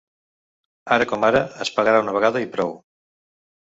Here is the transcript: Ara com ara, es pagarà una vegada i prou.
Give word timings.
Ara 0.95 1.07
com 1.13 1.27
ara, 1.29 1.43
es 1.69 1.73
pagarà 1.79 2.03
una 2.09 2.19
vegada 2.19 2.47
i 2.49 2.53
prou. 2.59 2.79